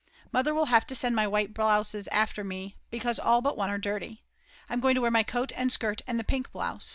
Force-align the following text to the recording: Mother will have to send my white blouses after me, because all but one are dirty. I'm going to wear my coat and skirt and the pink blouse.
Mother 0.31 0.51
will 0.55 0.65
have 0.73 0.87
to 0.87 0.95
send 0.95 1.15
my 1.15 1.27
white 1.27 1.53
blouses 1.53 2.07
after 2.07 2.43
me, 2.43 2.75
because 2.89 3.19
all 3.19 3.39
but 3.39 3.55
one 3.55 3.69
are 3.69 3.77
dirty. 3.77 4.23
I'm 4.67 4.79
going 4.79 4.95
to 4.95 5.01
wear 5.01 5.11
my 5.11 5.21
coat 5.21 5.51
and 5.55 5.71
skirt 5.71 6.01
and 6.07 6.19
the 6.19 6.23
pink 6.23 6.51
blouse. 6.51 6.89